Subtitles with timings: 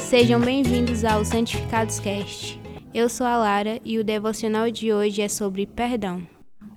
[0.00, 2.60] Sejam bem-vindos ao Santificados Cast.
[2.92, 6.26] Eu sou a Lara e o devocional de hoje é sobre perdão.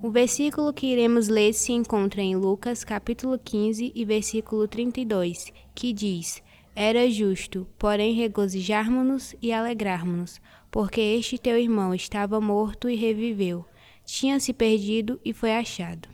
[0.02, 5.94] O versículo que iremos ler se encontra em Lucas, capítulo 15 e versículo 32, que
[5.94, 6.44] diz:
[6.76, 13.66] Era justo, porém regozijarmo-nos e alegrarmo-nos, porque este teu irmão estava morto e reviveu,
[14.06, 16.08] tinha se perdido e foi achado.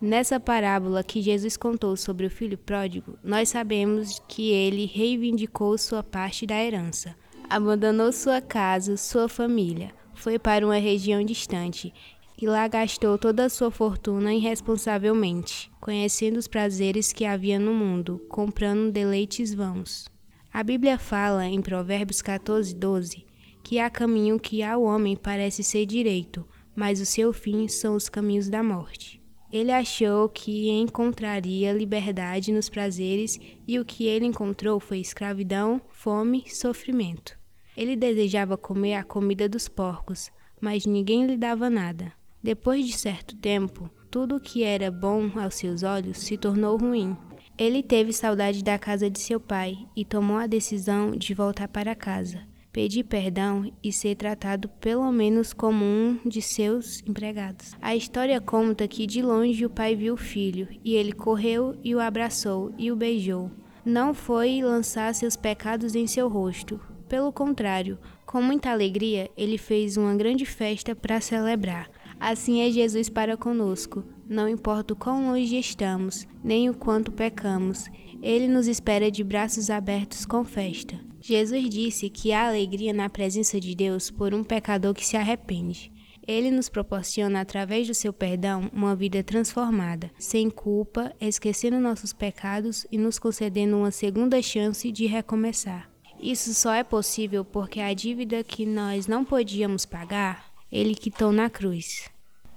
[0.00, 6.02] Nessa parábola que Jesus contou sobre o filho pródigo, nós sabemos que ele reivindicou sua
[6.02, 7.16] parte da herança,
[7.50, 11.92] abandonou sua casa, sua família, foi para uma região distante
[12.40, 18.24] e lá gastou toda a sua fortuna irresponsavelmente, conhecendo os prazeres que havia no mundo,
[18.28, 20.06] comprando deleites vãos.
[20.52, 23.28] A Bíblia fala em Provérbios 14, 12
[23.68, 28.08] que há caminho que ao homem parece ser direito, mas o seu fim são os
[28.08, 29.17] caminhos da morte.
[29.50, 36.44] Ele achou que encontraria liberdade nos prazeres e o que ele encontrou foi escravidão, fome,
[36.48, 37.38] sofrimento.
[37.76, 42.12] Ele desejava comer a comida dos porcos, mas ninguém lhe dava nada.
[42.42, 47.16] Depois de certo tempo, tudo o que era bom aos seus olhos se tornou ruim.
[47.56, 51.94] Ele teve saudade da casa de seu pai e tomou a decisão de voltar para
[51.94, 57.74] casa pedir perdão e ser tratado pelo menos como um de seus empregados.
[57.80, 61.94] A história conta que de longe o pai viu o filho e ele correu e
[61.94, 63.50] o abraçou e o beijou.
[63.84, 66.80] Não foi lançar seus pecados em seu rosto.
[67.08, 71.88] Pelo contrário, com muita alegria, ele fez uma grande festa para celebrar.
[72.20, 74.04] Assim é Jesus para conosco.
[74.28, 77.86] Não importa o quão longe estamos, nem o quanto pecamos,
[78.20, 81.00] ele nos espera de braços abertos com festa.
[81.20, 85.92] Jesus disse que há alegria na presença de Deus por um pecador que se arrepende.
[86.26, 92.86] Ele nos proporciona, através do seu perdão, uma vida transformada, sem culpa, esquecendo nossos pecados
[92.92, 95.90] e nos concedendo uma segunda chance de recomeçar.
[96.20, 101.48] Isso só é possível porque a dívida que nós não podíamos pagar, ele quitou na
[101.48, 102.10] cruz.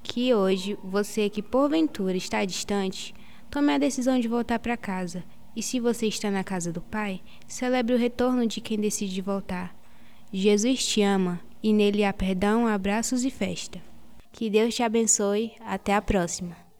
[0.03, 3.13] Que hoje, você que porventura está distante,
[3.49, 5.23] tome a decisão de voltar para casa
[5.56, 9.75] e se você está na casa do Pai, celebre o retorno de quem decide voltar.
[10.31, 13.81] Jesus te ama e nele há perdão, abraços e festa.
[14.31, 15.51] Que Deus te abençoe.
[15.59, 16.60] Até a próxima.